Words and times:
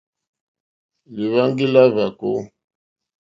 Lìhwáŋɡí 1.15 1.65
lá 1.73 1.83
hwàkó. 1.93 2.29